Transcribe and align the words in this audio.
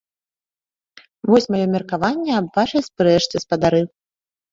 Вось 1.29 1.47
маё 1.51 1.67
меркаванне 1.75 2.31
аб 2.39 2.47
вашай 2.61 2.83
спрэчцы, 2.89 3.35
спадары! 3.45 3.81